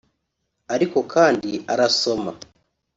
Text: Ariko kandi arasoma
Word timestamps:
Ariko 0.73 0.97
kandi 1.13 1.49
arasoma 1.73 2.31